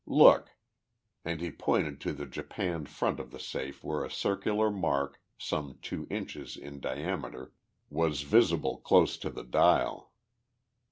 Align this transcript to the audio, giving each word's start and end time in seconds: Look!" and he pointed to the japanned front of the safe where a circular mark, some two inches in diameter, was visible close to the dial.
Look!" 0.07 0.55
and 1.23 1.39
he 1.39 1.51
pointed 1.51 2.01
to 2.01 2.11
the 2.11 2.25
japanned 2.25 2.89
front 2.89 3.19
of 3.19 3.29
the 3.29 3.39
safe 3.39 3.83
where 3.83 4.03
a 4.03 4.09
circular 4.09 4.71
mark, 4.71 5.21
some 5.37 5.77
two 5.83 6.07
inches 6.09 6.57
in 6.57 6.79
diameter, 6.79 7.53
was 7.87 8.23
visible 8.23 8.77
close 8.77 9.15
to 9.17 9.29
the 9.29 9.43
dial. 9.43 10.11